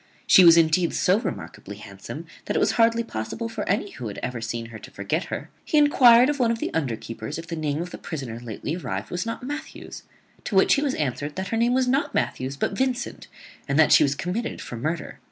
[0.25, 4.17] She was indeed so remarkably handsome, that it was hardly possible for any who had
[4.23, 5.51] ever seen her to forget her.
[5.63, 9.11] He enquired of one of the underkeepers if the name of the prisoner lately arrived
[9.11, 10.01] was not Matthews;
[10.45, 13.27] to which he was answered that her name was not Matthews but Vincent,
[13.67, 15.19] and that she was committed for murder.